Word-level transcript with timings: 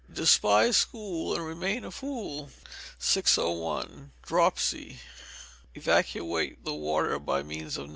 [DESPISE 0.11 0.77
SCHOOL 0.77 1.35
AND 1.35 1.45
REMAIN 1.45 1.85
A 1.85 1.91
FOOL.] 1.91 2.49
601. 2.97 4.11
Dropsy. 4.23 4.97
Evacuate 5.75 6.65
the 6.65 6.73
water 6.73 7.19
by 7.19 7.43
means 7.43 7.77
of 7.77 7.85
No. 7.85 7.89